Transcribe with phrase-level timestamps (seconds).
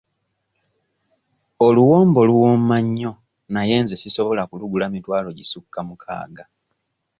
[1.65, 3.11] Oluwombo luwooma nnyo
[3.53, 6.43] naye nze sisobola kulugula mitwalo gisukka mukaaga.